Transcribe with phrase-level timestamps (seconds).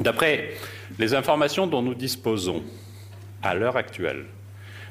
[0.00, 0.50] D'après
[0.98, 2.62] les informations dont nous disposons
[3.42, 4.26] à l'heure actuelle,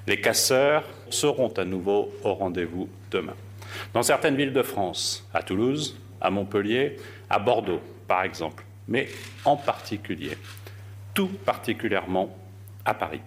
[0.07, 3.35] les casseurs seront à nouveau au rendez-vous demain.
[3.93, 6.97] Dans certaines villes de France, à Toulouse, à Montpellier,
[7.29, 9.07] à Bordeaux, par exemple, mais
[9.43, 10.37] en particulier,
[11.13, 12.35] tout particulièrement
[12.83, 13.21] à Paris.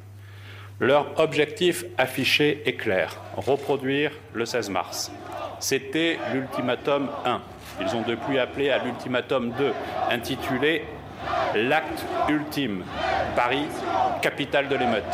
[0.80, 5.10] Leur objectif affiché est clair, reproduire le 16 mars.
[5.58, 7.42] C'était l'ultimatum 1.
[7.80, 9.72] Ils ont depuis appelé à l'ultimatum 2,
[10.10, 10.84] intitulé
[11.54, 12.84] L'acte ultime,
[13.34, 13.66] Paris,
[14.22, 15.04] capitale de l'émeute,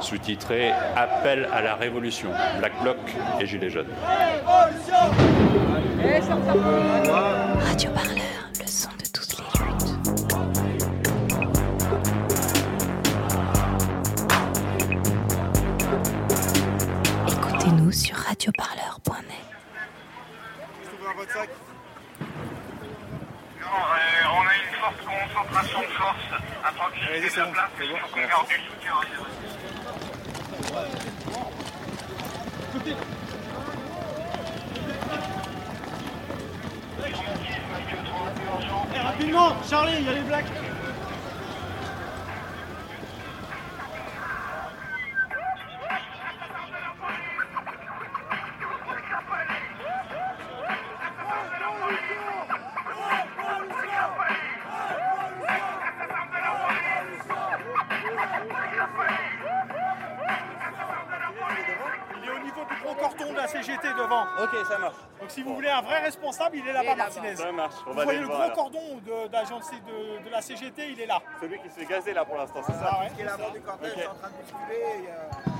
[0.00, 2.96] sous-titré Appel à la révolution, Black Bloc
[3.40, 3.86] et Gilets jaunes.
[7.60, 9.96] Radio Parleur, le son de toutes les luttes.
[17.28, 19.25] Écoutez-nous sur radioparleur.net.
[23.76, 26.42] Euh, on a une forte concentration de force.
[26.64, 28.94] À tranquilliser la place, il faut qu'on garde du soutien.
[39.16, 40.65] rapidement, Charlie, il y a les blacks.
[66.06, 67.36] Responsable, il est là-bas, Martinez.
[67.36, 68.52] Ça marche, on Vous voyez le gros alors.
[68.54, 71.20] cordon de, d'agence de, de la CGT, il est là.
[71.40, 73.10] Celui qui se fait gazer là pour l'instant, c'est ça Ah ouais.
[73.14, 73.98] qui est l'avant du cortège Ok.
[73.98, 75.50] est en train de bousculer et euh,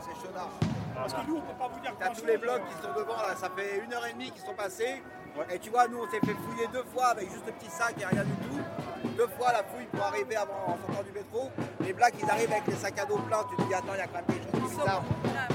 [0.00, 0.48] c'est chaudard.
[0.94, 3.16] Parce que nous, on peut pas vous dire T'as tous les blocs qui sont devant
[3.16, 5.02] là, ça fait une heure et demie qu'ils sont passés.
[5.50, 7.94] Et tu vois, nous on s'est fait fouiller deux fois avec juste le petit sac
[8.00, 9.08] et rien du tout.
[9.16, 11.50] Deux fois la fouille pour arriver avant en sortant du métro.
[11.80, 13.98] Les blacks ils arrivent avec les sacs à dos pleins, tu te dis attends, il
[13.98, 15.51] y a quand même quelque chose de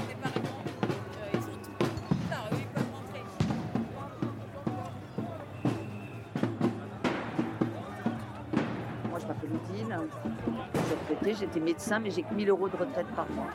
[11.34, 13.46] j'étais médecin, mais j'ai que 1000 euros de retraite par mois.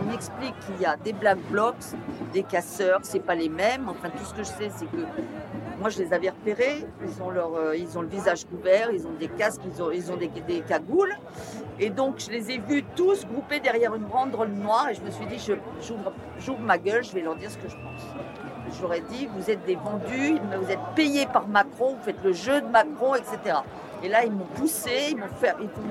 [0.00, 1.74] On m'explique qu'il y a des black blocs,
[2.32, 3.88] des casseurs, c'est pas les mêmes.
[3.88, 5.04] Enfin, tout ce que je sais, c'est que
[5.80, 6.86] moi, je les avais repérés.
[7.02, 9.90] Ils ont, leur, euh, ils ont le visage couvert, ils ont des casques, ils ont,
[9.90, 11.16] ils ont des, des cagoules.
[11.78, 14.88] Et donc, je les ai vus tous groupés derrière une banderole noire.
[14.90, 15.38] Et je me suis dit,
[16.38, 18.94] j'ouvre ma gueule, je vais leur dire ce que je pense.
[18.94, 22.60] Ai dit, vous êtes des vendus, vous êtes payés par Macron, vous faites le jeu
[22.60, 23.58] de Macron, etc.
[24.02, 25.26] Et là, ils m'ont poussé, ils m'ont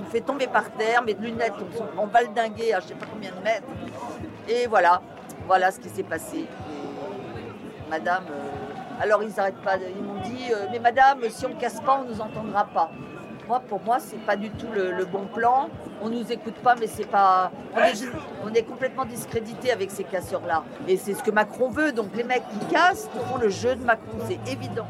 [0.10, 3.44] fait, tomber par terre, mes lunettes sont en valdinguées à je sais pas combien de
[3.44, 3.68] mètres.
[4.48, 5.02] Et voilà,
[5.46, 6.46] voilà ce qui s'est passé.
[7.90, 11.82] Madame, euh, alors ils n'arrêtent pas, ils m'ont dit, euh, mais madame, si on casse
[11.82, 12.92] pas, on nous entendra pas.
[13.48, 15.70] Moi, pour moi, c'est pas du tout le, bon plan.
[16.04, 17.52] On nous écoute pas, mais c'est pas.
[17.76, 17.94] On est,
[18.46, 20.64] on est complètement discrédité avec ces casseurs-là.
[20.88, 21.92] Et c'est ce que Macron veut.
[21.92, 24.86] Donc les mecs qui cassent font le jeu de Macron, c'est évident.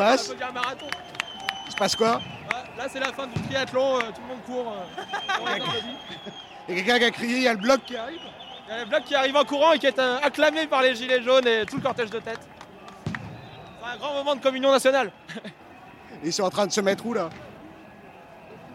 [0.00, 0.34] Passe
[1.66, 2.20] Il se passe quoi
[2.76, 4.72] Là, c'est la fin du triathlon, euh, tout le monde court.
[4.72, 5.58] euh.
[6.68, 8.20] Il y a quelqu'un qui a crié, il y a le bloc qui arrive
[8.66, 10.82] Il y a le bloc qui arrive en courant et qui est euh, acclamé par
[10.82, 12.38] les gilets jaunes et tout le cortège de tête.
[13.06, 15.10] C'est un grand moment de communion nationale.
[16.24, 17.28] Ils sont en train de se mettre où là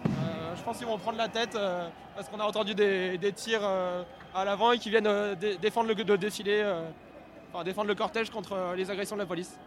[0.05, 0.09] Euh,
[0.57, 3.61] je pense qu'ils vont prendre la tête euh, parce qu'on a entendu des, des tirs
[3.63, 4.03] euh,
[4.35, 6.63] à l'avant et qu'ils viennent dé- défendre le, le défilé,
[7.53, 9.57] enfin défendre le cortège contre les agressions de la police.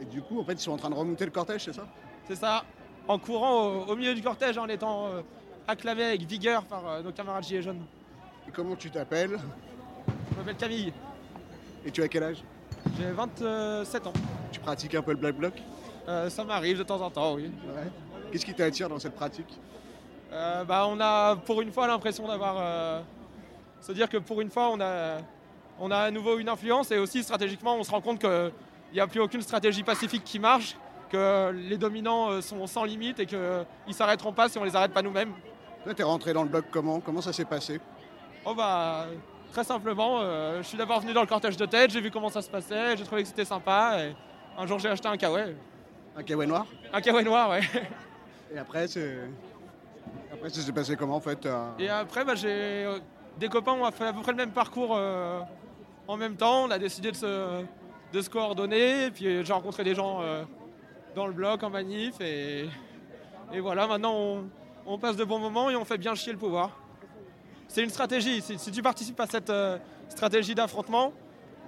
[0.00, 1.86] Et du coup, en fait, ils sont en train de remonter le cortège, c'est ça?
[2.28, 2.64] C'est ça,
[3.08, 5.22] en courant au, au milieu du cortège en étant euh,
[5.66, 7.84] acclamé avec vigueur par euh, nos camarades gilets jaunes.
[8.48, 9.38] Et comment tu t'appelles?
[10.32, 10.92] Je m'appelle Camille,
[11.84, 12.42] Et tu as quel âge?
[12.98, 14.12] J'ai 27 ans.
[14.52, 15.54] Tu pratiques un peu le black bloc?
[16.08, 17.50] Euh, ça m'arrive de temps en temps, oui.
[17.74, 17.90] Ouais.
[18.30, 19.58] Qu'est-ce qui t'attire dans cette pratique?
[20.30, 23.02] Bah, on a pour une fois l'impression d'avoir.
[23.80, 25.18] se dire que pour une fois, on a,
[25.80, 28.52] on a à nouveau une influence et aussi stratégiquement, on se rend compte qu'il
[28.94, 30.76] n'y a plus aucune stratégie pacifique qui marche,
[31.10, 34.74] que les dominants euh, sont sans limite et qu'ils ne s'arrêteront pas si on les
[34.74, 35.32] arrête pas nous-mêmes.
[35.84, 37.00] Là, t'es rentré dans le bloc comment?
[37.00, 37.80] Comment ça s'est passé?
[38.44, 39.06] Oh bah,
[39.52, 42.28] très simplement, euh, je suis d'abord venu dans le cortège de tête, j'ai vu comment
[42.28, 44.16] ça se passait, j'ai trouvé que c'était sympa et
[44.58, 45.54] un jour j'ai acheté un kawaii.
[46.16, 46.66] Un kawaii noir?
[46.92, 47.60] Un kawaii noir, ouais.
[48.54, 49.18] Et après, c'est.
[50.32, 52.86] Après, ça s'est passé comment en fait euh, Et après, bah, j'ai
[53.38, 55.40] des copains, on a fait à peu près le même parcours euh,
[56.06, 56.64] en même temps.
[56.64, 57.64] On a décidé de se,
[58.12, 59.06] de se coordonner.
[59.06, 60.44] Et puis j'ai rencontré des gens euh,
[61.14, 62.20] dans le bloc, en manif.
[62.20, 62.68] Et,
[63.52, 64.44] et voilà, maintenant
[64.86, 66.70] on, passe de bons moments et on fait bien chier le pouvoir.
[67.68, 68.40] C'est une stratégie.
[68.40, 71.12] Si, tu participes à cette euh, stratégie d'affrontement,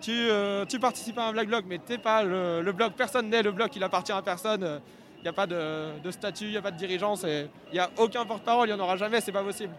[0.01, 2.93] tu, euh, tu participes à un black bloc, mais t'es pas le, le bloc.
[2.97, 4.81] Personne n'est le bloc, il appartient à personne.
[5.19, 7.81] Il n'y a pas de, de statut, il n'y a pas de dirigeance, il n'y
[7.81, 9.75] a aucun porte-parole, il n'y en aura jamais, c'est pas possible.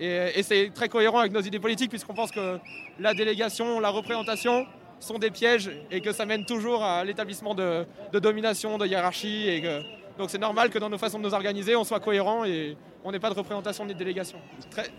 [0.00, 2.58] Et, et c'est très cohérent avec nos idées politiques, puisqu'on pense que
[2.98, 4.66] la délégation, la représentation
[5.00, 9.48] sont des pièges et que ça mène toujours à l'établissement de, domination, de hiérarchie.
[9.48, 9.62] Et
[10.18, 13.10] donc c'est normal que dans nos façons de nous organiser, on soit cohérent et on
[13.10, 14.38] n'ait pas de représentation ni de délégation.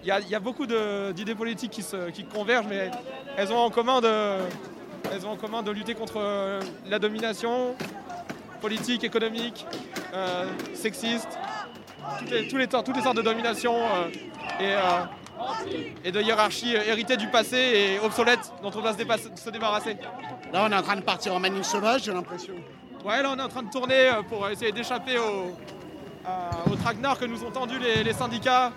[0.03, 1.80] Il y, a- beaucoup d'idées politiques
[2.13, 2.89] qui, convergent, mais
[3.38, 4.38] elles ont en commun de,
[5.13, 6.59] elles ont en commun de lutter contre euh,
[6.89, 7.75] la domination
[8.59, 9.65] politique, économique,
[10.13, 11.38] euh, sexiste,
[12.19, 14.09] toutes les, toutes les sortes de domination euh,
[14.59, 14.74] et,
[16.04, 19.98] et de hiérarchie euh, héritées du passé et obsolètes dont on doit se, débarrasser.
[20.54, 22.54] Là, on est en train de partir en manif sauvage, j'ai l'impression.
[23.06, 25.56] Ouais, là on est en train de tourner euh, pour essayer d'échapper au,
[26.26, 28.72] à- au traquenard que nous ont tendu les, les syndicats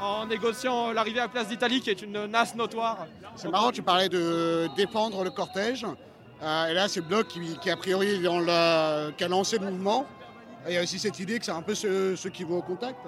[0.00, 3.06] en négociant l'arrivée à Place d'Italie qui est une nasse notoire.
[3.34, 5.86] C'est marrant, tu parlais de défendre le cortège.
[6.42, 9.70] Euh, et là, c'est bloc qui, qui, a priori, dans la- qui a lancé le
[9.70, 10.06] mouvement.
[10.66, 12.58] Et il y a aussi cette idée que c'est un peu ceux, ceux qui vont
[12.58, 12.98] au contact.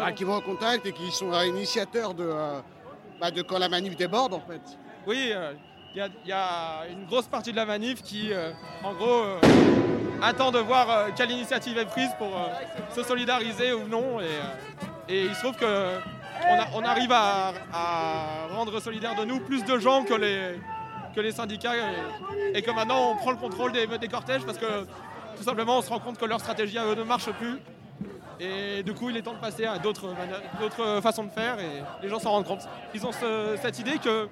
[0.00, 2.60] Ah, qui vont au contact et qui sont euh, initiateurs de, euh,
[3.20, 4.60] bah, de quand la manif déborde, en fait.
[5.06, 5.52] Oui, euh,
[5.94, 8.30] il y, a- il y a une grosse partie de la manif qui,
[8.84, 9.22] en gros,
[10.22, 12.28] attend de voir quelle initiative est prise pour
[12.94, 14.20] se solidariser ou non.
[14.20, 15.94] Et, et il se trouve que
[16.50, 20.60] on, a- on arrive à, à rendre solidaires de nous plus de gens que les,
[21.16, 24.58] que les syndicats et, et que maintenant on prend le contrôle des, des cortèges parce
[24.58, 24.84] que
[25.36, 27.58] tout simplement on se rend compte que leur stratégie à eux ne marche plus.
[28.40, 30.08] Et du coup, il est temps de passer à d'autres
[30.60, 32.68] d'autres façons de faire et les gens s'en rendent compte.
[32.94, 34.28] Ils ont ce- cette idée que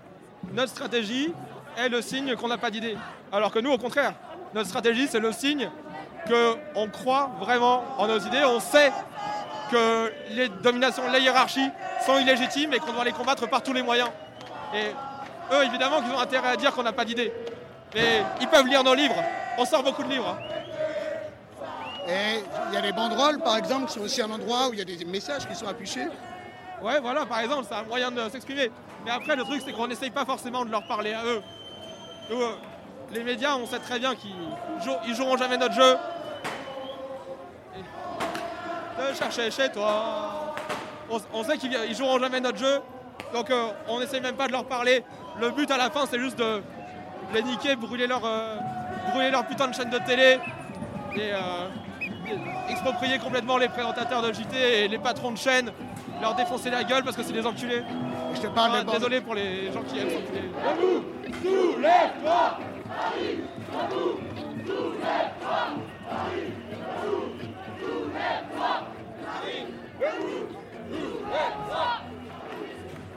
[0.53, 1.33] notre stratégie
[1.77, 2.97] est le signe qu'on n'a pas d'idée.
[3.33, 4.13] Alors que nous, au contraire,
[4.55, 5.69] notre stratégie, c'est le signe
[6.29, 8.45] qu'on croit vraiment en nos idées.
[8.45, 8.93] On sait
[9.71, 11.69] que les dominations, les hiérarchies
[12.05, 14.09] sont illégitimes et qu'on doit les combattre par tous les moyens.
[14.73, 14.93] Et
[15.53, 17.33] eux, évidemment, qu'ils ont intérêt à dire qu'on n'a pas d'idée.
[17.95, 19.17] Mais ils peuvent lire nos livres.
[19.59, 20.37] On sort beaucoup de livres.
[22.09, 24.79] Et il y a les banderoles, par exemple, qui sont aussi un endroit où il
[24.79, 26.07] y a des messages qui sont affichés.
[26.83, 28.71] Ouais, voilà, par exemple, c'est un moyen de s'exprimer.
[29.05, 31.43] Mais après, le truc, c'est qu'on n'essaye pas forcément de leur parler à eux.
[32.31, 32.53] Euh,
[33.13, 34.31] les médias, on sait très bien qu'ils
[34.85, 35.97] jou- ils joueront jamais notre jeu.
[37.75, 40.55] Et de chercher chez toi.
[41.33, 42.81] On, sait qu'ils ils joueront jamais notre jeu.
[43.33, 45.05] Donc, euh, on n'essaye même pas de leur parler.
[45.41, 46.63] Le but à la fin, c'est juste de
[47.35, 48.57] les niquer, brûler leur, euh,
[49.11, 50.39] brûler leur putain de chaîne de télé.
[51.17, 51.33] Et
[52.69, 55.71] exproprier complètement les présentateurs de JT et les patrons de chaîne,
[56.21, 57.83] leur défoncer la gueule parce que c'est des enculés.
[58.35, 60.51] Je te parle Ah, désolé pour les gens qui aiment s'enculer.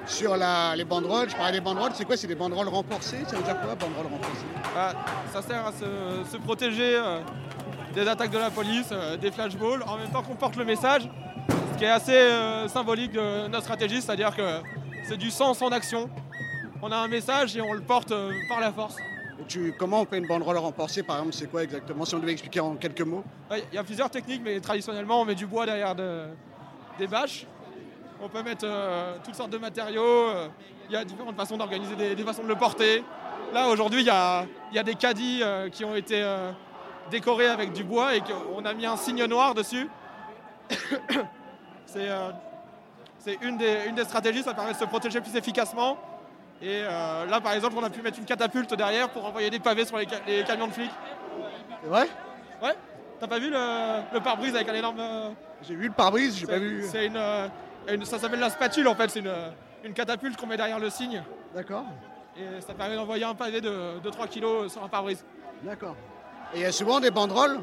[0.05, 3.35] Sur la- les banderoles, je parlais des banderoles, c'est quoi C'est des banderoles renforcées Ça
[3.35, 4.45] veut dire quoi, banderoles renforcées?
[4.75, 4.91] Ah,
[5.31, 7.19] ça sert à se, se protéger euh,
[7.93, 11.09] des attaques de la police, euh, des flashballs, en même temps qu'on porte le message,
[11.73, 14.59] ce qui est assez euh, symbolique de notre stratégie, c'est-à-dire que
[15.03, 16.09] c'est du sens en action.
[16.81, 18.97] On a un message et on le porte euh, par la force.
[19.47, 22.33] Tu, Comment on fait une banderole renforcée, par exemple C'est quoi exactement Si on devait
[22.33, 23.23] expliquer en quelques mots?
[23.49, 26.25] Ouais, Il y a plusieurs techniques, mais traditionnellement, on met du bois derrière de-
[26.99, 27.45] des bâches.
[28.21, 30.03] On peut mettre euh, toutes sortes de matériaux.
[30.03, 30.47] euh,
[30.89, 33.03] Il y a différentes façons d'organiser des, des façons de le porter.
[33.53, 36.21] Là, aujourd'hui, il y a, il y a des caddies euh, qui ont été
[37.09, 39.89] décorés avec du bois et qu'on a mis un signe noir dessus.
[41.85, 42.29] C'est euh,
[43.41, 45.97] une, des, une des stratégies, ça permet de se protéger plus efficacement.
[46.61, 49.59] Et euh, là, par exemple, on a pu mettre une catapulte derrière pour envoyer des
[49.59, 50.91] pavés sur les, ca- les camions de flics.
[51.83, 52.07] Vrai?
[52.61, 52.75] Ouais
[53.19, 54.99] T'as pas vu le, le pare-brise avec un énorme.
[54.99, 55.29] euh,
[55.61, 56.83] J'ai vu le pare-brise, j'ai pas vu.
[56.89, 57.19] C'est une,
[57.89, 59.33] une- Ça s'appelle la spatule en fait, c'est une,
[59.83, 61.23] une catapulte qu'on met derrière le signe.
[61.55, 61.85] D'accord,
[62.37, 65.25] Et ça permet d'envoyer un pavé de, 3 kg sur un pare-brise.
[65.63, 65.95] d'accord.
[66.53, 67.59] Et il y a souvent des banderoles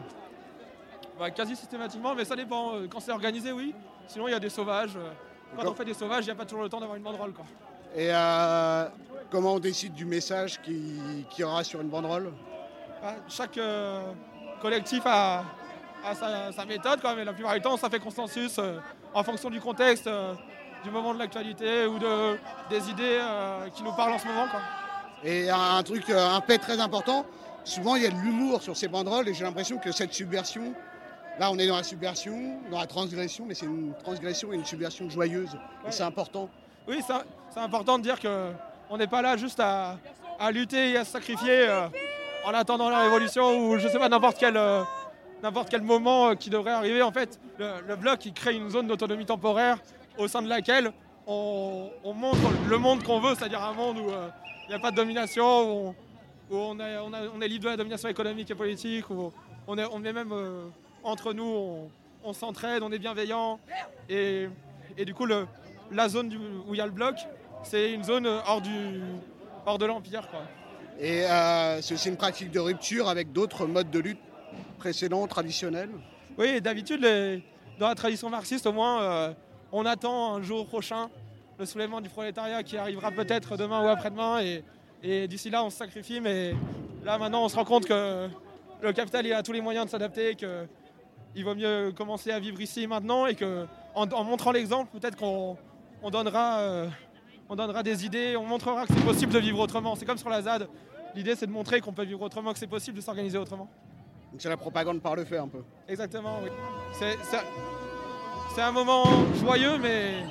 [1.19, 2.75] Bah, quasi systématiquement, mais ça dépend.
[2.75, 3.75] euh, Quand c'est organisé, oui.
[4.07, 4.97] Sinon, il y a des sauvages.
[4.97, 5.11] euh,
[5.57, 7.33] Quand on fait des sauvages, il n'y a pas toujours le temps d'avoir une banderole.
[7.33, 7.45] Quoi.
[7.95, 8.87] Et euh,
[9.31, 12.33] comment on décide du message qui, qui aura sur une banderole
[13.02, 14.02] Ah, Chaque euh,
[14.61, 15.45] collectif a,
[16.05, 18.78] a sa, sa méthode, quoi, mais la plupart du temps, ça fait consensus euh,
[19.14, 20.09] en fonction du contexte,
[20.85, 22.37] du moment de l'actualité ou de,
[22.71, 23.21] des idées
[23.75, 24.47] qui nous parlent en ce moment.
[24.49, 24.61] Quoi.
[25.25, 27.25] Et un, truc, un fait très important,
[27.66, 30.73] souvent il y a de l'humour sur ces banderoles et j'ai l'impression que cette subversion,
[31.38, 34.64] là on est dans la subversion, dans la transgression, mais c'est une transgression et une
[34.64, 35.58] subversion joyeuse.
[35.87, 36.49] Et c'est important.
[36.88, 37.00] Oui,
[37.50, 39.99] c'est important de dire qu'on n'est pas là juste à,
[40.38, 41.88] à lutter et à se sacrifier euh,
[42.44, 44.82] en attendant la révolution ou je sais pas n'importe quel euh,
[45.42, 47.02] n'importe quel moment euh, qui devrait arriver.
[47.02, 49.78] En fait, le, le bloc il crée une zone d'autonomie temporaire
[50.18, 50.92] au sein de laquelle
[51.26, 54.28] on, on montre le monde qu'on veut, c'est-à-dire un monde où euh,
[54.64, 55.94] il n'y a pas de domination, où on,
[56.50, 59.33] où on est, on a- on est libre de la domination économique et politique, où
[59.67, 60.67] on est, on est même euh,
[61.03, 61.91] entre nous, on,
[62.25, 63.59] on s'entraide, on est bienveillant.
[64.09, 64.49] Et,
[64.97, 65.47] et du coup, le,
[65.91, 67.17] la zone du- où il y a le bloc,
[67.62, 69.00] c'est une zone euh, hors, du,
[69.65, 70.29] hors de l'Empire.
[70.29, 70.43] quoi.
[70.99, 74.21] Et euh, c'est aussi une pratique de rupture avec d'autres modes de lutte
[74.79, 75.91] précédents, traditionnels?
[76.38, 77.43] Oui, d'habitude, les-
[77.79, 79.33] dans la tradition marxiste, au moins, euh,
[79.73, 81.11] on attend un jour prochain
[81.59, 84.41] le soulèvement du prolétariat qui arrivera peut-être demain ou après-demain.
[84.41, 84.62] Et,
[85.03, 86.21] et d'ici là, on se sacrifie.
[86.21, 86.55] Mais
[87.05, 88.29] là, maintenant, on se rend compte que
[88.81, 92.61] le capital il a tous les moyens de s'adapter, qu'il vaut mieux commencer à vivre
[92.61, 93.26] ici et maintenant.
[93.26, 95.57] Et qu'en en, montrant l'exemple, peut-être qu'on
[96.03, 96.88] on donnera, euh,
[97.49, 99.95] on donnera des idées, on montrera que c'est possible de vivre autrement.
[99.95, 100.69] C'est comme sur la ZAD.
[101.15, 103.71] L'idée, c'est de montrer qu'on peut vivre autrement, que c'est possible de s'organiser autrement.
[104.33, 105.62] Donc c'est la propagande par le fait un peu.
[105.88, 106.50] Exactement, oui.
[108.55, 109.05] C'est un moment
[109.38, 110.25] joyeux, mais,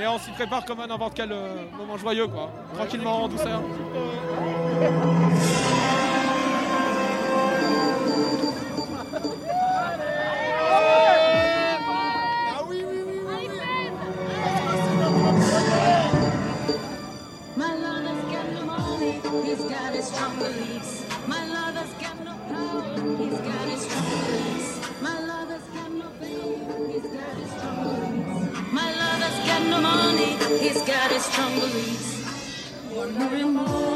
[0.00, 2.50] mais on s'y prépare comme à n'importe quel euh, moment joyeux, quoi.
[2.74, 3.60] Tranquillement, en douceur.
[31.20, 32.24] strong beliefs.
[32.90, 33.89] Wondering more.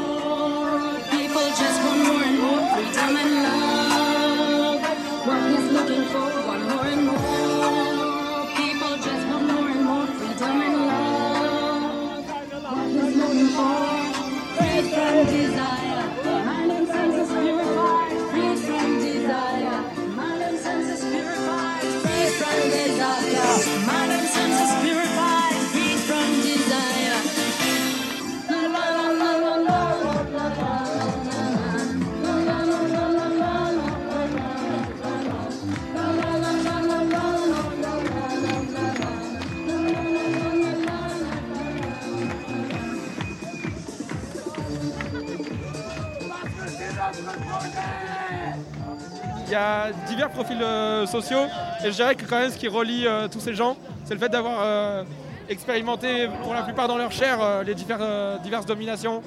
[49.55, 51.45] Y a divers profils euh, sociaux,
[51.83, 54.19] et je dirais que quand même ce qui relie euh, tous ces gens, c'est le
[54.19, 55.03] fait d'avoir euh,
[55.49, 59.21] expérimenté pour la plupart dans leur chair les divers- diverses dominations,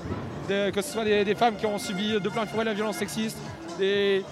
[0.49, 3.39] que ce soit des, femmes qui ont subi de plein fouet la violence sexiste,
[3.79, 4.25] des,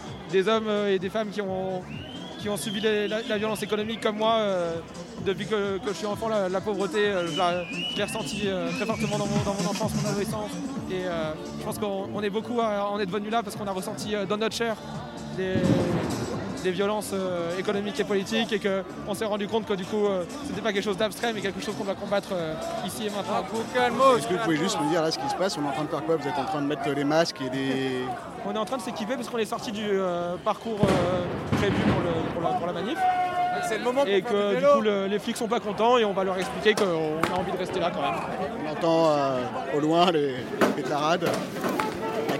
[0.48, 1.82] hommes et des femmes qui ont,
[2.40, 4.40] qui ont subi la, violence économique comme moi.
[5.24, 9.26] depuis que, je suis enfant, la, pauvreté, je la- je l'ai ressentie très fortement dans
[9.26, 10.50] mon, enfance, mon adolescence.
[10.90, 11.02] Et
[11.60, 14.14] je pense qu'on on est beaucoup à en être venu là parce qu'on a ressenti
[14.28, 14.76] dans notre chair
[15.36, 15.54] des,
[16.64, 20.24] des violences euh, économiques et politiques et qu'on s'est rendu compte que du coup euh,
[20.46, 22.54] c'était pas quelque chose d'abstrait mais quelque chose qu'on doit combattre euh,
[22.86, 23.44] ici et maintenant.
[24.16, 25.56] Est-ce que vous pouvez juste me dire là ce qui se passe?
[25.58, 26.16] On est en train de faire quoi?
[26.16, 28.00] Vous êtes en train de mettre les masques et des.
[28.48, 31.74] On est en train de s'équiper parce qu'on est sorti du euh, parcours euh, prévu
[31.82, 32.98] pour, le- pour la, pour la manif.
[33.68, 34.74] C'est le moment Et que du vélo.
[34.74, 37.50] coup le- les flics sont pas contents et on va leur expliquer qu'on a envie
[37.52, 38.20] de rester là quand même.
[38.66, 39.40] On entend euh,
[39.76, 40.36] au loin les,
[40.76, 41.28] les tarades.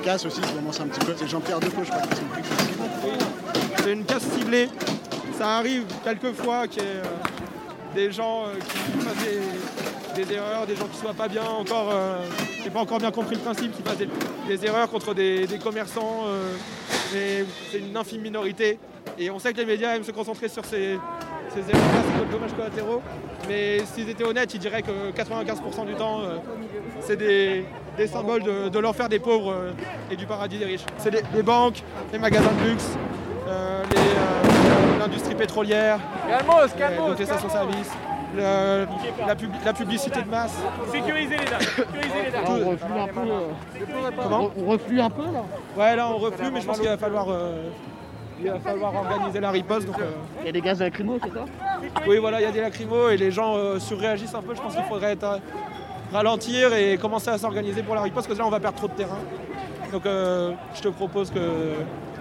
[0.08, 1.14] Aussi, un petit peu.
[1.16, 1.82] C'est Jean-Pierre je crois,
[3.90, 4.68] une casse ciblée.
[5.36, 7.02] Ça arrive quelquefois qu'il y ait euh,
[7.92, 12.25] des gens euh, qui fassent des, erreurs, des gens qui soient pas bien encore, euh,
[12.64, 16.22] n'ont pas encore bien compris le principe, qui fassent des, erreurs contre des, commerçants.
[17.12, 18.78] mais c'est une infime minorité.
[19.18, 23.02] Et on sait que les médias aiment se concentrer sur ces, erreurs-là, ces dommages collatéraux.
[23.48, 26.20] Mais s'ils étaient honnêtes, ils diraient que 95% du temps,
[27.00, 27.64] c'est des,
[27.97, 29.73] des symboles de, de l'enfer des pauvres euh,
[30.11, 30.85] et du paradis des riches.
[30.99, 32.97] C'est les, les banques, les magasins de luxe,
[33.49, 35.99] euh, euh, l'industrie pétrolière,
[36.29, 37.25] euh, les
[38.37, 38.87] le-
[39.26, 40.55] la, pub- la publicité de masse.
[40.93, 41.61] Sécurisez les dames.
[41.61, 42.45] Sécurisez les dames.
[42.45, 43.21] Tout- reflue un peu.
[43.21, 45.43] euh, Comment on reflue un peu là
[45.76, 47.69] Ouais, là on reflue, mais je pense qu'il va falloir, euh,
[48.43, 49.87] il va falloir organiser la riposte.
[49.87, 50.11] Donc, euh,
[50.41, 51.45] Il y a des gaz lacrymaux, c'est ça
[52.07, 54.55] oui, voilà, il y a des lacrymos et les gens euh, surréagissent un peu.
[54.55, 55.41] Je pense qu'il faudrait être,
[56.12, 58.88] ralentir et commencer à s'organiser pour la riposte, parce que là on va perdre trop
[58.88, 59.18] de terrain.
[59.92, 61.75] Donc euh, je te propose que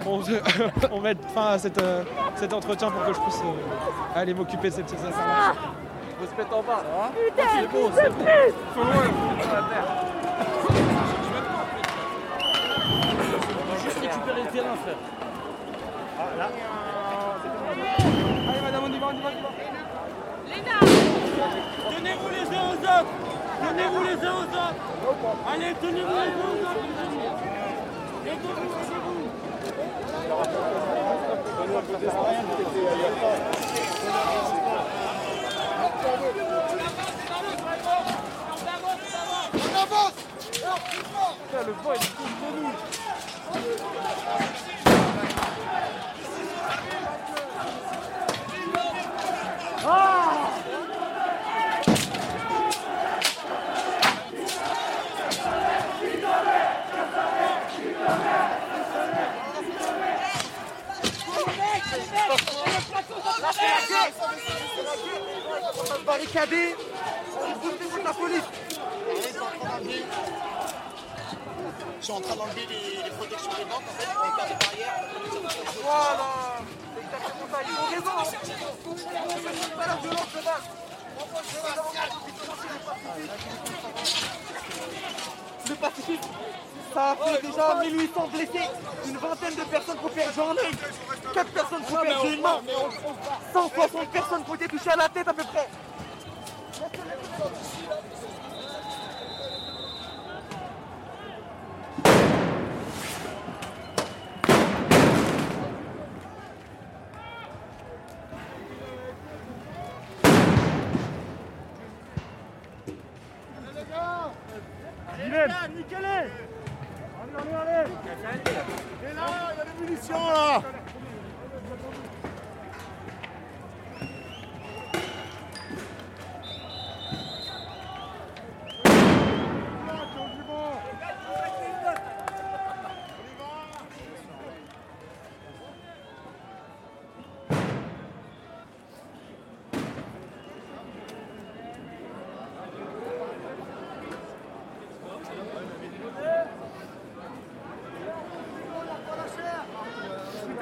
[0.06, 0.20] on,
[0.92, 2.02] on mette fin à cette, euh,
[2.36, 5.54] cet entretien pour que je puisse euh, aller m'occuper de ces petites affaires.
[6.22, 7.06] On se mettre en bas, là.
[7.06, 7.10] hein.
[7.36, 8.24] C'est beau, c'est beau.
[8.74, 9.88] Faut loin, faut la terre.
[13.84, 14.96] Juste récupérer le terrain, frère.
[18.48, 19.48] Allez madame, on y va, on y va, on y va.
[21.96, 23.35] Tenez-vous les uns aux autres
[23.76, 24.74] tenez-vous les uns aux autres.
[25.52, 27.02] Allez, tenez-vous les uns aux autres, vous
[39.54, 40.14] On avance
[41.66, 42.72] le vent, il est contre nous
[66.04, 66.74] Barricadé
[68.06, 68.42] la police.
[71.98, 74.64] Ils sont en train d'enlever les, les protections des banques, en fait, pour faire des
[74.64, 74.94] barrières.
[75.82, 76.30] Voilà.
[76.94, 78.14] C'est exactement ça, ils ont raison
[78.96, 80.66] C'est pas la violence de base.
[85.68, 86.30] Le pacifisme,
[86.94, 88.68] ça a fait déjà 1800 blessés,
[89.06, 90.74] une vingtaine de personnes perdu un œil,
[91.36, 92.60] 4 personnes qui ont perdu une main,
[93.52, 95.68] 160 personnes été touchées à la tête à peu près.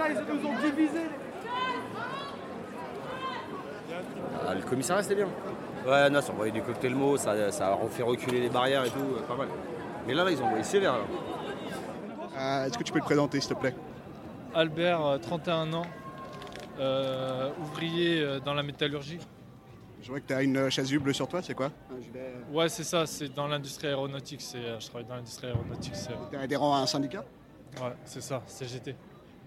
[0.08, 1.06] Ils nous ont divisés
[4.46, 5.28] Ah, le commissariat c'était bien.
[5.87, 8.90] Ouais, non, ça envoyé du cocktail mot, ça, ça a fait reculer les barrières et
[8.90, 9.48] tout, euh, pas mal.
[10.07, 10.94] Mais là, là, ils ont envoyé sévère.
[12.37, 13.74] Euh, Est-ce que tu peux te présenter, s'il te plaît?
[14.55, 15.87] Albert, euh, 31 ans,
[16.78, 19.18] euh, ouvrier euh, dans la métallurgie.
[20.02, 21.70] Je vois que tu as une chasuble sur toi, c'est quoi?
[22.52, 24.40] Ouais, c'est ça, c'est dans l'industrie aéronautique.
[24.42, 25.96] c'est, Je travaille dans l'industrie aéronautique.
[25.96, 27.24] c'est- Tu es adhérent à un syndicat?
[27.81, 28.94] Ouais, c'est ça, CGT.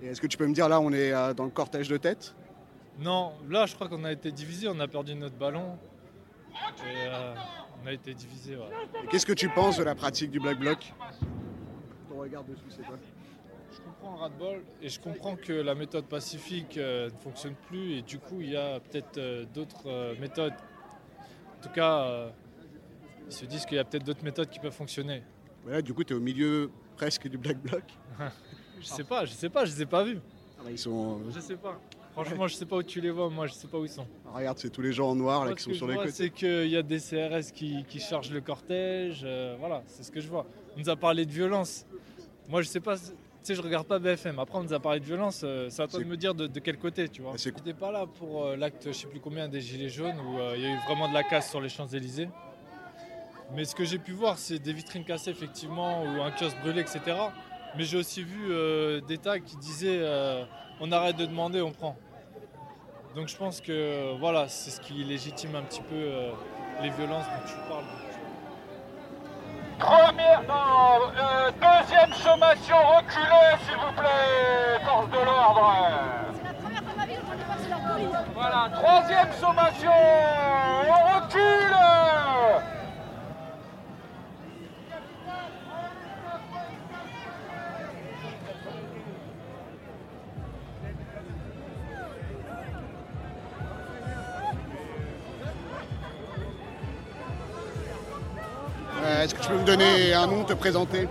[0.02, 1.98] Et est-ce que tu peux me dire, là, on est euh, dans le cortège de
[1.98, 2.36] tête?
[3.00, 5.78] Non, là, je crois qu'on a été divisé, on a perdu notre ballon.
[6.54, 7.36] Et euh,
[7.84, 8.66] on a été divisé, ouais.
[9.10, 10.94] Qu'est-ce que tu penses de la pratique du Black Bloc?
[12.10, 12.98] Ton regard dessus, c'est quoi?
[13.72, 17.98] Je comprends le ras-de-bol et je comprends que la méthode pacifique euh, ne fonctionne plus
[17.98, 20.54] et du coup il y a peut-être euh, d'autres méthodes.
[20.54, 22.32] En tout cas,
[23.26, 25.24] ils se disent qu'il y a peut-être d'autres méthodes qui peuvent fonctionner.
[25.64, 27.84] Voilà, du coup, tu es au milieu presque du Black Bloc.
[28.80, 30.20] Je sais pas, je sais pas, je les ai pas vus.
[30.60, 31.20] Ah bah, ils sont.
[31.34, 31.80] Je sais pas.
[32.14, 34.08] Franchement, je sais pas où tu les vois, moi je sais pas où ils sont.
[34.26, 36.12] Ah, regarde, c'est tous les gens en noir là, qui sont sur les côtés.
[36.12, 39.22] c'est qu'il y a des CRS qui, qui chargent le cortège.
[39.24, 40.46] euh, voilà, c'est ce que je vois.
[40.76, 41.86] On nous a parlé de violence.
[42.50, 42.98] Moi, je sais pas.
[42.98, 43.04] Tu
[43.44, 44.40] sais, je regarde pas BFM.
[44.40, 45.42] Après, on nous a parlé de violence.
[45.44, 47.32] euh, c'est à toi de me dire de, de quel côté, tu vois.
[47.36, 50.20] Ah, c'est- J'étais pas là pour euh, l'acte, je sais plus combien, des Gilets jaunes,
[50.20, 52.30] où euh, il y a eu vraiment de la casse sur les Champs-Élysées.
[53.54, 56.82] Mais ce que j'ai pu voir, c'est des vitrines cassées, effectivement, ou un kiosque brûlé,
[56.82, 57.00] etc.
[57.78, 60.44] Mais j'ai aussi vu euh, des tags qui disaient euh,
[60.80, 61.96] on arrête de demander, on prend.
[63.16, 66.32] Donc je pense que voilà, c'est ce qui légitime un petit peu euh,
[66.82, 67.84] les violences dont tu parles.
[69.78, 75.74] Première, non, euh, deuxième sommation, reculez s'il vous plaît, force de l'ordre.
[78.34, 79.92] Voilà, troisième sommation,
[80.88, 81.97] on recule.
[99.28, 101.06] Est-ce que tu peux me donner un nom, te présenter?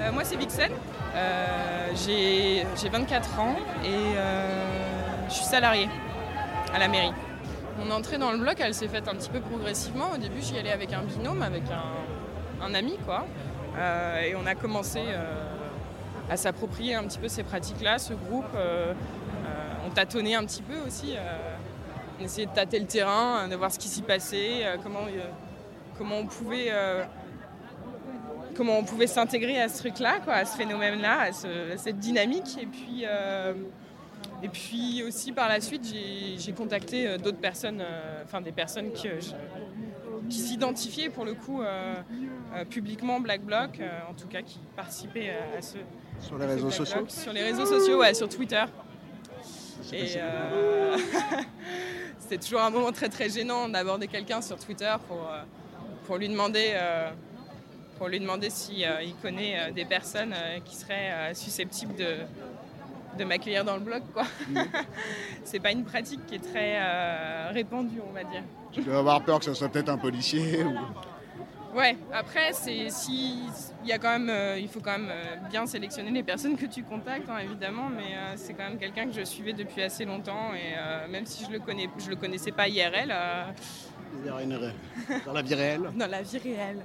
[0.00, 0.70] Euh, moi, c'est Vixen.
[1.14, 5.90] Euh, j'ai j'ai 24 ans et euh, je suis salariée
[6.72, 7.12] à la mairie.
[7.78, 10.12] Mon entrée dans le bloc, elle s'est faite un petit peu progressivement.
[10.14, 13.26] Au début, j'y allais avec un binôme, avec un, un ami, quoi.
[14.24, 15.00] Et on a commencé
[16.30, 18.56] à s'approprier un petit peu ces pratiques-là, ce groupe.
[19.86, 21.14] On tâtonnait un petit peu aussi.
[22.18, 25.06] on essayait de tâter le terrain, de voir ce qui s'y passait, comment,
[25.98, 26.72] comment on pouvait
[28.54, 31.98] comment on pouvait s'intégrer à ce truc-là, quoi, à ce phénomène-là, à, ce- à cette
[31.98, 32.56] dynamique.
[32.60, 33.52] Et puis, euh,
[34.42, 35.84] et puis aussi par la suite,
[36.36, 39.08] j'ai contacté euh, d'autres personnes, euh, enfin des personnes qui,
[40.30, 41.94] s'identifiaient pour le coup euh,
[42.70, 45.76] publiquement Black Bloc, en tout cas qui participaient à, à ce
[46.20, 47.10] Sur les réseaux sociaux Bloc.
[47.10, 48.64] Sur les réseaux sociaux, ouais, sur Twitter.
[49.92, 50.06] Et
[52.18, 55.28] c'était toujours un moment très très gênant d'aborder quelqu'un sur Twitter pour,
[56.06, 56.72] pour lui demander,
[57.98, 61.94] pour lui demander si euh, il connaît euh, des personnes euh, qui seraient euh, susceptibles
[61.94, 62.16] de,
[63.18, 64.02] de m'accueillir dans le blog.
[64.12, 64.24] quoi.
[65.44, 68.42] C'est pas une pratique qui est très euh, répandue, on va dire.
[68.72, 70.74] Tu dois avoir peur que ce soit peut-être un policier ou...
[71.76, 73.40] Ouais, après, c'est si
[73.82, 76.56] il y a quand même, euh, il faut quand même euh, bien sélectionner les personnes
[76.56, 79.82] que tu contactes, hein, évidemment, mais euh, c'est quand même quelqu'un que je suivais depuis
[79.82, 83.44] assez longtemps et euh, même si je le connais, je le connaissais pas IRL, euh,
[84.24, 86.78] Dans la vie réelle dans la vie réelle,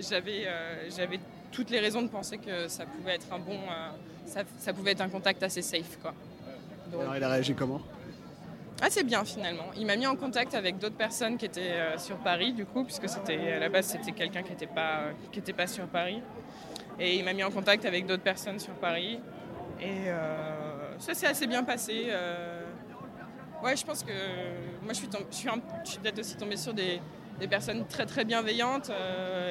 [0.00, 1.20] j'avais
[1.52, 3.88] toutes les raisons de penser que ça pouvait être un bon, euh,
[4.26, 6.14] ça, ça pouvait être un contact assez safe, quoi.
[6.92, 7.80] Donc- Alors il a réagi comment?
[8.80, 9.64] Assez bien finalement.
[9.76, 12.84] Il m'a mis en contact avec d'autres personnes qui étaient euh, sur Paris du coup,
[12.84, 16.22] puisque c'était à la base c'était quelqu'un qui n'était pas qui était pas sur Paris.
[17.00, 19.18] Et il m'a mis en contact avec d'autres personnes sur Paris.
[19.80, 22.06] Et euh, ça s'est assez bien passé.
[22.08, 22.62] euh.
[23.62, 24.12] Ouais, je pense que
[24.84, 27.00] moi je suis, tom- je suis, un- je suis peut-être aussi tombée sur des,
[27.40, 29.50] des personnes très très bienveillantes euh,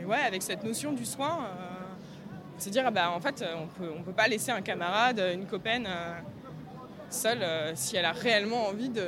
[0.00, 1.46] et ouais avec cette notion du soin.
[1.46, 1.58] euh,
[2.58, 5.46] se dire ah bah en fait on peut on peut pas laisser un camarade, une
[5.46, 5.86] copaine.
[5.88, 6.14] euh,
[7.10, 9.06] seule euh, si elle a réellement envie de,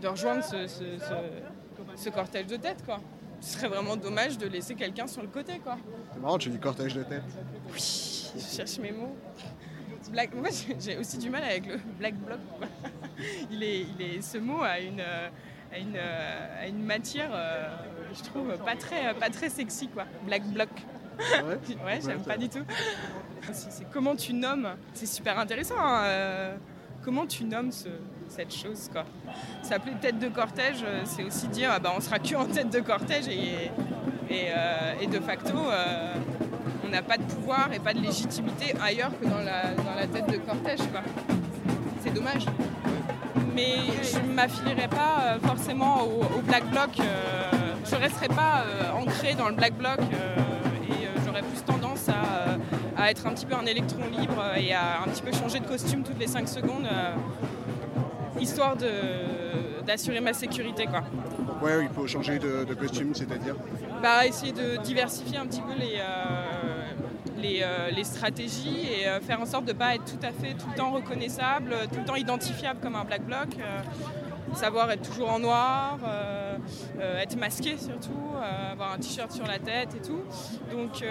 [0.00, 2.82] de rejoindre ce, ce- ce- ce cortège de tête.
[2.86, 3.00] Quoi.
[3.40, 5.58] Ce serait vraiment dommage de laisser quelqu'un sur le côté.
[5.58, 5.76] Quoi.
[6.14, 7.22] C'est marrant, tu dis cortège de tête.
[7.70, 9.14] Oui, je cherche mes mots.
[10.10, 10.32] Black...
[10.34, 10.48] Moi,
[10.78, 12.38] j'ai- aussi du mal avec le black bloc.
[13.50, 14.22] Il est, il est...
[14.22, 15.00] Ce mot a une,
[15.72, 17.68] a une, euh, a une matière, euh,
[18.14, 19.88] je trouve, pas très, pas très sexy.
[19.88, 20.04] Quoi.
[20.24, 20.68] Black bloc.
[21.84, 22.62] Ouais, j'aime pas du tout.
[23.52, 24.68] C'est comment tu nommes.
[24.92, 25.76] C'est super intéressant.
[25.78, 26.56] hein, euh,
[27.02, 27.88] comment tu nommes ce-
[28.28, 29.04] cette chose quoi.
[29.62, 32.80] S'appeler tête de cortège, c'est aussi dire ah bah, on sera que en tête de
[32.80, 33.70] cortège et,
[34.28, 36.12] et, euh, et de facto euh,
[36.84, 40.06] on n'a pas de pouvoir et pas de légitimité ailleurs que dans la, dans la
[40.08, 41.02] tête de cortège quoi.
[42.02, 42.44] C'est dommage.
[43.56, 46.90] Mais je ne m'affilierai pas euh, forcément au, au Black Bloc.
[47.00, 47.50] euh,
[47.84, 53.00] je ne resterai pas euh, ancrée dans le Black Bloc et j'aurais plus tendance à,
[53.02, 55.66] à être un petit peu un électron libre et à un petit peu changer de
[55.66, 56.86] costume toutes les 5 secondes,
[58.40, 60.86] histoire de- d'assurer ma sécurité.
[60.86, 61.02] Quoi.
[61.62, 63.54] Ouais, il faut changer de, de costume, c'est-à-dire?
[64.02, 65.98] Bah, essayer de diversifier un petit peu les,
[67.36, 70.32] les, euh, les stratégies et euh, faire en sorte de ne pas être tout à
[70.32, 73.48] fait tout le temps reconnaissable, euh, tout le temps identifiable comme un black bloc.
[74.54, 75.98] savoir être toujours en noir,
[77.20, 78.32] être masqué surtout,
[78.72, 80.22] avoir un t-shirt sur la tête et tout.
[80.70, 81.04] Donc,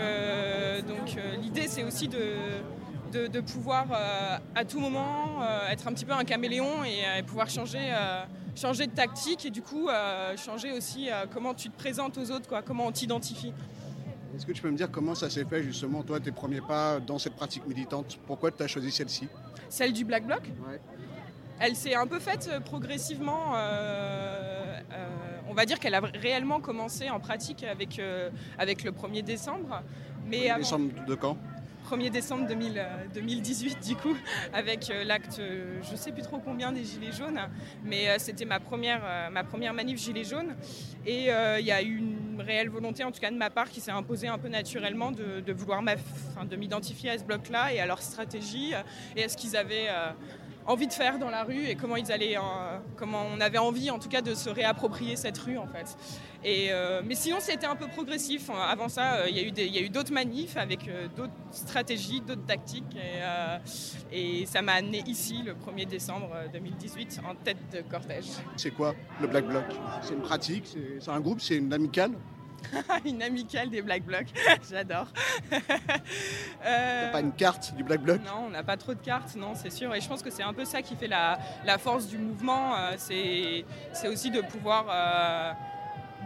[0.88, 3.86] donc l'idée c'est aussi de, de, pouvoir
[4.56, 7.94] à tout moment être un petit peu un caméléon et pouvoir changer,
[8.56, 9.90] changer de tactique et du coup
[10.38, 13.54] changer aussi comment tu te présentes aux autres, quoi, comment on t'identifie.
[14.36, 17.00] Est-ce que tu peux me dire comment ça s'est fait justement, toi, tes premiers pas
[17.00, 18.18] dans cette pratique militante?
[18.28, 19.28] Pourquoi tu as choisi celle-ci?
[19.70, 20.42] Celle du Black Bloc?
[20.68, 20.80] Ouais.
[21.60, 23.54] Elle s'est un peu faite euh, progressivement.
[23.56, 25.08] euh, euh,
[25.50, 29.82] on va dire qu'elle a réellement commencé en pratique avec, euh, avec le 1er décembre.
[30.28, 31.38] Mais avant- Décembre de quand?
[31.90, 34.16] 1er décembre 2000, euh, 2018 du coup,
[34.54, 37.40] avec l'acte, je sais plus trop combien des Gilets jaunes,
[37.84, 40.56] mais c'était ma première, ma première manif Gilets jaunes.
[41.06, 41.26] Et
[41.60, 42.02] il y a eu
[42.36, 45.12] une réelle volonté, en tout cas de ma part, qui s'est imposée un peu naturellement
[45.12, 45.82] de, de vouloir
[46.58, 48.74] m'identifier à ce bloc-là et à leur stratégie
[49.16, 50.12] et à ce qu'ils avaient euh,
[50.66, 52.38] envie de faire dans la rue et comment ils allaient,
[52.96, 55.96] comment on avait envie en tout cas de se réapproprier cette rue en fait.
[56.44, 58.50] Et, euh, mais sinon c'était un peu progressif.
[58.50, 62.96] Avant ça, euh, il y a eu d'autres manifs avec euh, d'autres stratégies, d'autres tactiques
[62.96, 63.22] et,
[64.12, 68.26] et ça m'a amené ici le 1er décembre euh, 2018 en tête de cortège.
[68.56, 69.66] C'est quoi le Black Bloc?
[70.02, 70.78] C'est une pratique?
[71.00, 71.42] C'est un groupe?
[71.42, 72.12] C'est une amicale?
[73.06, 74.28] une amicale des Black Blocs,
[74.70, 75.08] j'adore.
[76.64, 78.22] T'as pas une carte du Black Bloc?
[78.26, 79.94] Non, on n'a pas trop de cartes, non, c'est sûr.
[79.94, 82.76] Et je pense que c'est un peu ça qui fait la, la force du mouvement.
[82.76, 84.86] euh, c'est c'est aussi de pouvoir.
[84.90, 85.52] euh,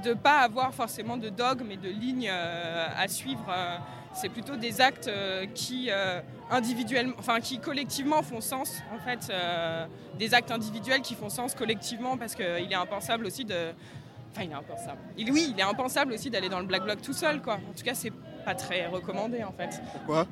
[0.04, 3.46] de pas avoir forcément de dogme et de lignes euh, à suivre.
[3.50, 3.76] euh,
[4.14, 8.78] c'est plutôt des actes euh, qui euh, individuellement, enfin qui collectivement font sens.
[8.96, 9.86] En fait, euh,
[10.18, 13.74] des actes individuels qui font sens collectivement parce qu'il est impensable aussi de.
[14.32, 15.00] Enfin, il est impensable.
[15.18, 17.56] Oui, il est impensable aussi d'aller dans le black bloc tout seul, quoi.
[17.56, 18.14] En tout cas, c'est
[18.46, 19.82] pas très recommandé, en fait.
[19.94, 20.28] Pourquoi?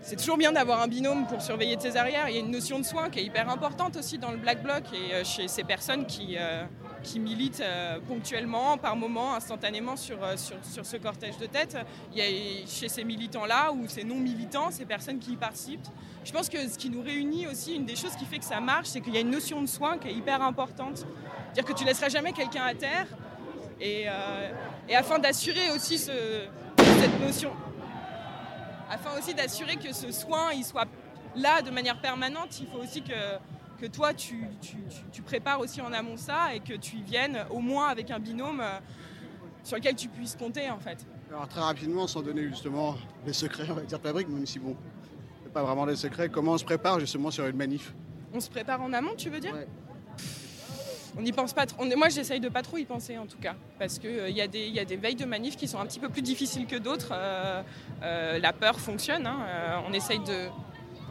[0.00, 2.28] C'est toujours bien d'avoir un binôme pour surveiller tes arrières.
[2.28, 4.62] Il y a une notion de soin qui est hyper importante aussi dans le Black
[4.62, 6.64] Bloc et euh, chez ces personnes qui, euh,
[7.02, 11.76] qui militent euh, ponctuellement, par moment, instantanément sur, sur, sur ce cortège de tête.
[12.12, 15.88] Il y a chez ces militants-là ou ces non-militants, ces personnes qui y participent.
[16.24, 18.60] Je pense que ce qui nous réunit aussi, une des choses qui fait que ça
[18.60, 21.06] marche, c'est qu'il y a une notion de soin qui est hyper importante.
[21.52, 23.06] C'est-à-dire que tu laisseras jamais quelqu'un à terre.
[23.80, 24.50] Et, euh,
[24.88, 27.52] et afin d'assurer aussi ce- cette notion,
[28.90, 30.86] afin aussi d'assurer que ce soin il soit
[31.36, 33.12] là de manière permanente, il faut aussi que,
[33.80, 37.02] que toi, tu, tu- tu- tu prépares aussi en amont ça et que tu y
[37.02, 38.78] viennes au moins avec un binôme euh,
[39.62, 41.06] sur lequel tu puisses compter en fait.
[41.30, 44.74] Alors très rapidement, sans donner justement les secrets, on va dire fabrique, même si bon,
[45.44, 47.94] c'est pas vraiment des secrets, comment on se prépare justement sur une manif?
[48.34, 49.54] On se prépare en amont, tu veux dire?
[51.18, 51.82] On n'y pense pas trop.
[51.82, 54.40] on- Moi, j'essaye de pas trop y penser en tout cas, parce qu'il il y,
[54.40, 56.66] a des- y a des veilles de manif qui sont un petit peu plus difficiles
[56.66, 57.10] que d'autres.
[57.12, 57.62] Euh,
[58.02, 59.26] euh, la peur fonctionne.
[59.26, 59.38] hein.
[59.48, 60.46] Euh, on essaye de,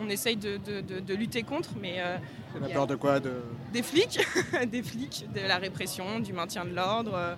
[0.01, 2.17] on essaye de, de- de- de lutter contre, mais euh,
[2.53, 3.33] C'est la peur de quoi de...
[3.73, 4.19] des flics,
[4.71, 7.35] des flics, de la répression, du maintien de l'ordre, euh,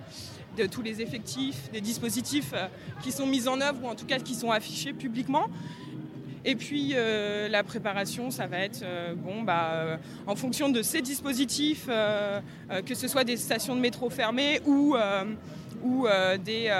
[0.56, 2.66] de tous les effectifs, des dispositifs euh,
[3.02, 5.46] qui sont mis en œuvre ou en tout cas qui sont affichés publiquement.
[6.44, 10.82] Et puis euh, la préparation, ça va être euh, bon, bah, euh, en fonction de
[10.82, 11.88] ces dispositifs,
[12.86, 14.96] que ce soit des stations de métro fermées ou,
[15.82, 16.06] ou
[16.44, 16.70] des,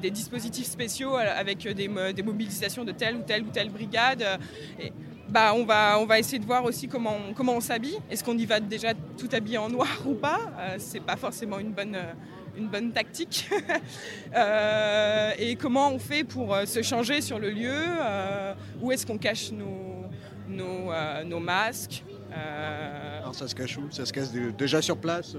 [0.00, 4.24] des dispositifs spéciaux avec des, des mobilisations de telle ou telle ou telle brigade.
[5.28, 7.98] bah, on, va, on va essayer de voir aussi comment on, comment on s'habille.
[8.10, 10.40] Est-ce qu'on y va déjà tout habillé en noir ou pas?
[10.78, 11.96] C'est pas forcément une bonne,
[12.56, 13.48] une bonne tactique.
[14.34, 19.06] Euh, et comment on fait pour euh, se changer sur le lieu euh, Où est-ce
[19.06, 20.04] qu'on cache nos,
[20.48, 20.90] nos,
[21.24, 22.04] nos masques
[23.22, 23.90] Alors ça se cache où?
[23.90, 25.34] Ça se cache dé- déjà sur place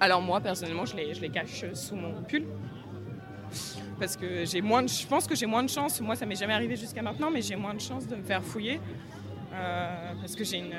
[0.00, 2.44] Alors moi personnellement je les, je les cache sous mon pull.
[4.00, 6.34] Parce que j'ai moins de, je pense que j'ai moins de chance, moi ça m'est
[6.34, 8.80] jamais arrivé jusqu'à maintenant mais j'ai moins de chance de me faire fouiller
[9.52, 10.74] euh, parce que j'ai une,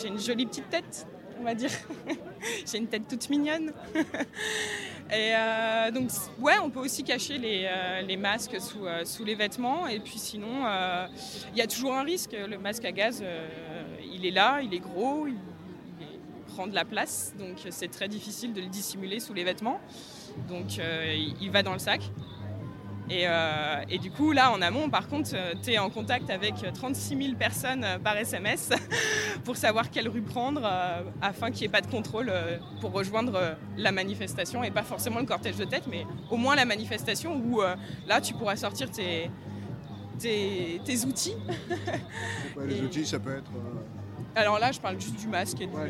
[0.00, 1.06] j'ai une jolie petite tête
[1.40, 1.70] on va dire,
[2.66, 3.72] j'ai une tête toute mignonne.
[5.10, 9.34] Et euh, donc ouais on peut aussi cacher les, euh, masques sous, euh, sous les
[9.34, 9.86] vêtements.
[9.86, 10.66] Et puis sinon
[11.52, 13.22] il y a toujours un risque, le masque à gaz
[14.12, 15.36] il est là, il est gros, il,
[16.54, 19.80] prend de la place, donc c'est très difficile de le dissimuler sous les vêtements.
[20.48, 20.78] Donc
[21.40, 22.00] il va dans le sac.
[23.10, 25.30] Et, euh, et du coup, là, en amont, par contre,
[25.62, 28.68] tu es en contact avec 36 000 personnes euh, par SMS
[29.44, 32.92] pour savoir quelle rue prendre euh, afin qu'il n'y ait pas de contrôle euh, pour
[32.92, 36.66] rejoindre euh, la manifestation et pas forcément le cortège de tête, mais au moins la
[36.66, 39.30] manifestation où euh, là, tu pourras sortir tes,
[40.18, 41.34] tes, tes outils.
[42.56, 43.50] ouais, Les outils, ça peut être...
[43.56, 43.80] euh,
[44.40, 45.86] Alors là, je parle juste du masque et du, euh,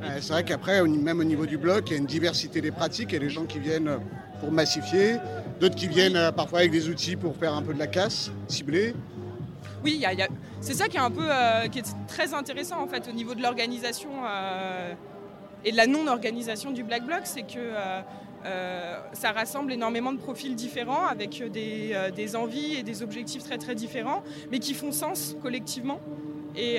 [0.00, 2.70] Ouais, c'est vrai qu'après, même au niveau du bloc, il y a une diversité des
[2.70, 3.14] pratiques.
[3.14, 3.98] A des gens qui viennent
[4.40, 5.16] pour massifier,
[5.60, 8.30] d'autres qui viennent euh, parfois avec des outils pour faire un peu de la casse,
[8.46, 8.94] ciblée.
[9.84, 10.04] Oui,
[10.60, 13.34] c'est ça qui est un peu euh, qui est très intéressant en fait au niveau
[13.34, 14.92] de l'organisation euh,
[15.64, 17.72] et de la non-organisation du Black Bloc, c'est que
[19.12, 24.22] ça rassemble énormément de profils différents avec des, envies et des objectifs très très différents,
[24.50, 26.00] mais qui font sens collectivement.
[26.56, 26.78] Et,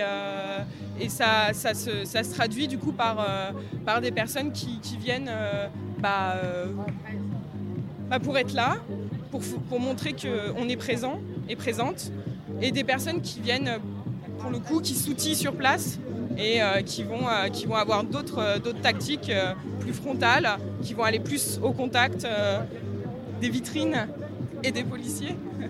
[1.10, 3.52] ça, se, traduit du coup par,
[4.02, 5.32] des personnes qui, viennent
[6.00, 6.36] bah,
[8.10, 8.78] bah, pour être là,
[9.32, 12.12] pour, montrer qu'on est présent et présente,
[12.62, 13.80] et des personnes qui viennent,
[14.40, 16.00] pour le coup, qui s'outillent sur place
[16.38, 19.32] et euh, qui, vont, euh, qui vont avoir d'autres euh, tactiques
[19.80, 22.26] plus frontales, qui vont aller plus au contact
[23.42, 24.08] des vitrines
[24.64, 25.36] et des policiers.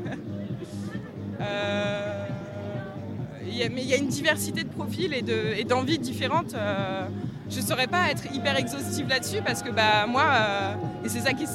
[3.72, 6.56] Mais il y a une diversité de profils et de- et d'envies différentes.
[7.50, 10.24] je ne saurais pas être hyper exhaustive là-dessus parce que bah, moi,
[11.04, 11.46] et c'est ça qui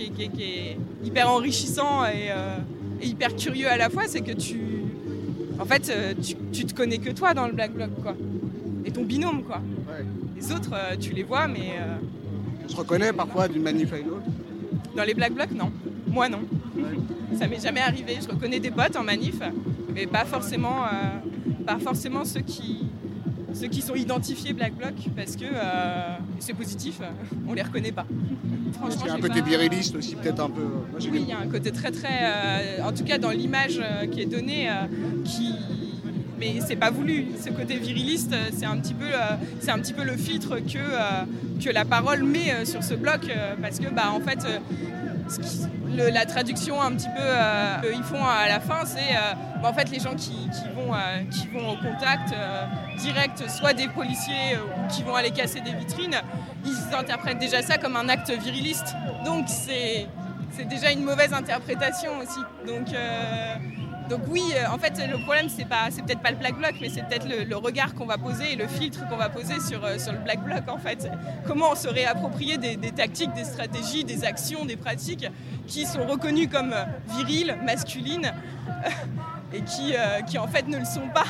[0.00, 2.56] qui est- qui est- qui est hyper enrichissant et, euh,
[3.02, 4.60] et hyper curieux à la fois, c'est que tu,
[5.58, 8.14] en fait, euh, tu, tu te connais que toi dans le Black Bloc, quoi.
[8.84, 9.60] Et ton binôme, quoi.
[10.36, 11.96] Les autres, euh, tu les vois, mais euh,
[12.64, 14.22] On se reconnaît parfois d'une manif à une autre.
[14.96, 15.70] dans les Black Blocs, non.
[16.08, 16.40] Moi, non.
[17.38, 18.16] Ça m'est jamais arrivé.
[18.22, 19.36] Je reconnais des potes en manif,
[19.94, 22.86] mais pas forcément, euh, pas forcément ceux qui,
[23.54, 27.00] ceux qui sont identifiés Black Bloc, parce que euh, c'est positif,
[27.48, 28.06] on les reconnaît pas.
[28.90, 30.62] Qu'il y a un côté viriliste aussi, peut-être un peu.
[30.62, 33.30] Moi, j'ai Oui, il y a un côté très très, euh, en tout cas dans
[33.30, 34.86] l'image euh, qui est donnée, euh,
[35.24, 35.54] qui,
[36.38, 37.26] mais c'est pas voulu.
[37.42, 40.56] Ce côté viriliste, euh, c'est un petit peu, euh, c'est un petit peu le filtre
[40.58, 41.24] que euh,
[41.62, 44.38] que la parole met euh, sur ce bloc, euh, parce que bah en fait.
[45.96, 49.90] La traduction un petit peu euh, qu'ils font à la fin, c'est euh, en fait
[49.90, 52.34] les gens qui, vont, euh, qui vont au contact
[52.98, 56.16] direct, soit des policiers ou qui vont aller casser des vitrines,
[56.64, 58.94] ils interprètent déjà ça comme un acte viriliste.
[59.24, 60.06] Donc c'est
[60.68, 62.40] déjà une mauvaise interprétation aussi.
[62.66, 62.88] Donc,
[64.10, 67.02] donc oui, euh, en fait, le problème, c'est peut-être pas le black bloc, mais c'est
[67.02, 70.18] peut-être le, regard qu'on va poser et le filtre qu'on va poser sur, euh, le
[70.18, 71.08] black bloc, en fait.
[71.46, 75.26] Comment on se réapproprie des, tactiques, des stratégies, des actions, des pratiques
[75.68, 76.84] qui sont reconnues comme euh,
[77.16, 78.32] viriles, masculines,
[79.52, 81.24] et qui, euh, en fait ne le sont pas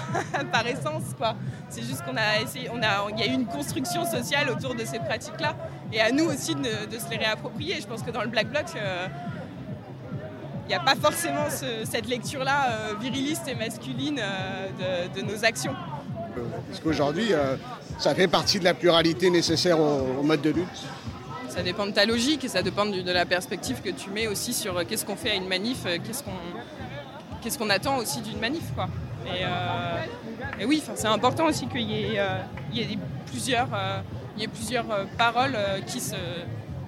[0.52, 1.02] par essence.
[1.68, 4.98] C'est juste qu'on a essayé, il y a eu une construction sociale autour de ces
[4.98, 5.54] pratiques-là,
[5.92, 7.80] et à nous aussi de, se les réapproprier.
[7.80, 9.06] Je pense que dans le black bloc, euh,
[10.70, 15.44] n'y a pas forcément ce- cette lecture-là euh, viriliste et masculine euh, de, de nos
[15.44, 15.74] actions.
[16.68, 17.56] Parce qu'aujourd'hui, euh,
[17.98, 20.66] ça fait partie de la pluralité nécessaire au, au mode de lutte.
[21.48, 24.52] Ça dépend de ta logique et ça dépend de la perspective que tu mets aussi
[24.52, 26.30] sur euh, qu'est-ce qu'on fait à une manif, euh, qu'est-ce qu'on
[27.42, 28.62] qu'est-ce qu'on attend aussi d'une manif.
[28.74, 28.86] Quoi.
[29.26, 32.26] Et, euh, et oui, c'est important aussi qu'il y ait, euh,
[32.72, 34.00] il y ait des- plusieurs, euh,
[34.36, 36.14] il y ait plusieurs euh, paroles euh, qui se...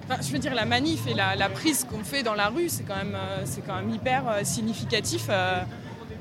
[0.05, 2.67] Enfin, je veux dire, la manif et la, la prise qu'on fait dans la rue,
[2.69, 5.27] c'est quand même, euh, c'est quand même hyper euh, significatif.
[5.29, 5.61] euh,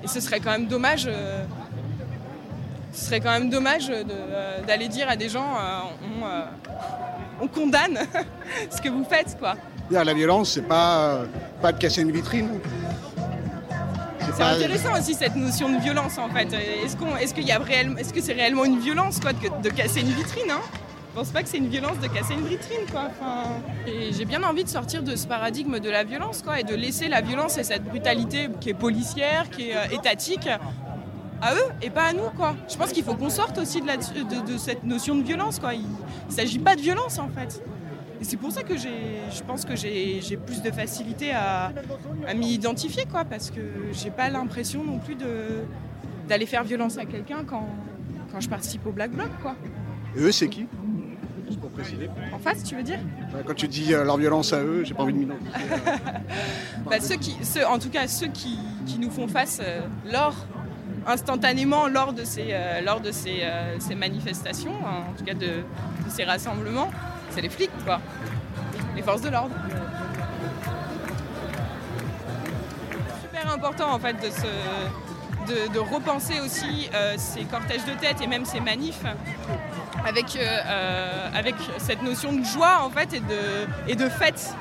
[0.05, 1.09] et ce serait quand même dommage...
[2.93, 5.47] ce serait quand même dommage de, d'aller dire à des gens
[6.21, 7.99] on, on condamne
[8.71, 9.55] ce que vous faites quoi.
[9.91, 11.21] La violence, c'est pas,
[11.61, 12.59] pas de casser une vitrine.
[14.35, 16.49] C'est intéressant aussi cette notion de violence en fait.
[16.85, 19.39] Est-ce qu'on, est-ce qu'il y a réellement, est-ce que c'est réellement une violence quoi de,
[19.63, 20.61] de casser une vitrine hein?
[21.13, 23.11] Je pense pas que c'est une violence de casser une vitrine quoi.
[23.11, 23.43] Enfin,
[23.87, 27.09] j'ai bien envie de sortir de ce paradigme de la violence quoi et de laisser
[27.09, 30.49] la violence et cette brutalité qui est policière, qui est euh, étatique
[31.43, 32.57] à eux et pas à nous quoi.
[32.67, 35.75] Je pense qu'il faut qu'on sorte aussi de, cette notion de violence quoi.
[35.75, 35.85] Il,
[36.31, 37.63] il s'agit pas de violence en fait.
[38.19, 41.73] Et c'est pour ça que je pense que j'ai, plus de facilité à,
[42.27, 43.61] à m'y identifier quoi, parce que
[43.93, 45.19] j'ai pas l'impression non plus
[46.27, 47.69] d'aller faire violence à quelqu'un quand,
[48.33, 49.57] quand je participe au Black Bloc quoi.
[50.17, 50.67] Et eux, c'est qui?
[51.53, 52.09] Juste pour préciser.
[52.33, 52.99] En face, tu veux dire
[53.47, 55.53] Quand tu dis euh, leur violence à eux, j'ai pas envie de m'identifier.
[56.87, 60.35] Bah, ceux qui, ceux, en tout cas ceux qui, qui nous font face euh, lors,
[61.07, 65.35] instantanément lors de ces, euh, lors de ces, euh, ces manifestations, hein, en tout cas
[65.35, 66.91] de, de ces rassemblements,
[67.31, 68.01] c'est les flics, quoi.
[68.97, 69.55] Les forces de l'ordre.
[73.23, 74.47] Super important en fait de, se,
[75.47, 79.03] de, repenser aussi euh, ces cortèges de tête et même ces manifs
[80.07, 84.55] avec, euh, euh, avec cette notion de joie en fait et de, et de fête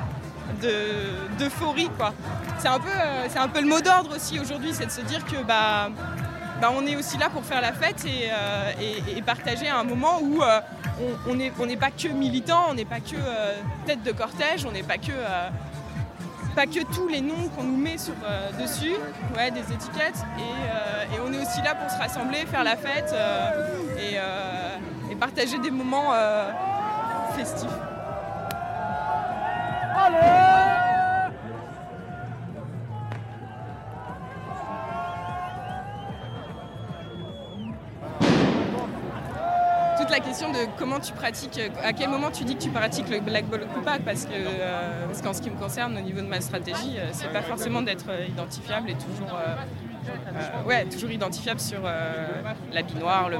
[0.62, 2.13] de- d'euphorie quoi.
[2.60, 2.89] C'est un peu
[3.36, 5.89] un peu le mot d'ordre aussi aujourd'hui, c'est de se dire que bah,
[6.62, 8.30] bah, on est aussi là pour faire la fête et,
[9.17, 10.41] et- partager un moment où
[11.28, 13.15] on n'est on pas que militant, on n'est pas que
[13.88, 15.12] tête de cortège, on n'est pas que
[16.56, 18.96] pas que tous les noms qu'on nous met sur, euh, dessus,
[19.36, 22.76] ouais, des étiquettes, et, euh, et on est aussi là pour se rassembler, faire la
[22.76, 24.78] fête euh,
[25.10, 26.14] et, partager des moments
[27.38, 27.70] festifs.
[40.78, 43.82] Comment tu pratiques, à quel moment tu dis que tu pratiques le black bloc ou
[43.82, 46.97] pas, parce que euh, parce qu'en ce qui me concerne, au niveau de ma stratégie,
[46.97, 51.82] euh, c'est pas forcément d'être euh, identifiable et toujours, euh, ouais, toujours identifiable sur
[52.71, 53.38] l'habit noir, le,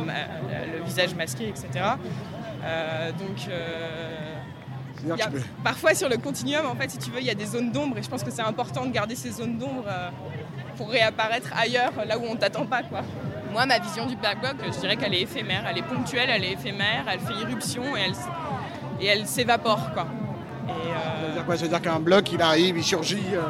[0.86, 1.68] visage masqué, etc.
[3.20, 3.48] Donc
[5.08, 5.30] y a-
[5.64, 7.98] parfois sur le continuum, en fait, si tu veux, il y a des zones d'ombre
[7.98, 9.86] et je pense que c'est important de garder ces zones d'ombre
[10.78, 13.02] pour réapparaître ailleurs, là où on t'attend pas, quoi.
[13.52, 16.54] Moi, ma vision du Black je dirais qu'elle est éphémère, elle est ponctuelle, elle est
[16.54, 18.28] éphémère, elle fait irruption et elle, s-
[19.00, 20.08] et elle s'évapore, quoi.
[20.68, 21.58] Et, euh, Ça veut dire quoi?
[21.58, 23.22] Ça veut dire qu'un bloc, il arrive, il surgit.
[23.34, 23.42] euh,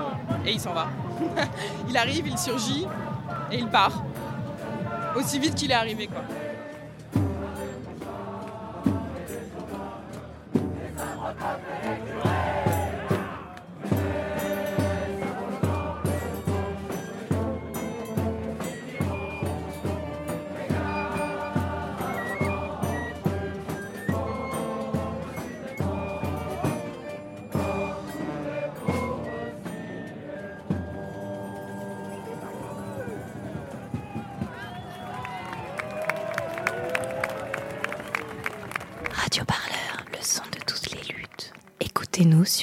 [0.45, 0.87] et il s'en va.
[1.89, 2.87] il arrive, il surgit
[3.51, 4.03] et il part.
[5.15, 6.21] Aussi vite qu'il est arrivé, quoi.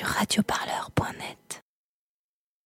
[0.03, 0.58] Radio Parleur,